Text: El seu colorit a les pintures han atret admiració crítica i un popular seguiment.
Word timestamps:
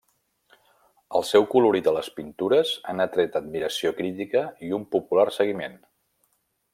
El 1.19 1.25
seu 1.31 1.43
colorit 1.51 1.89
a 1.91 1.93
les 1.97 2.09
pintures 2.21 2.71
han 2.93 3.05
atret 3.07 3.39
admiració 3.43 3.95
crítica 4.03 4.43
i 4.69 4.73
un 4.79 4.89
popular 4.97 5.27
seguiment. 5.41 5.81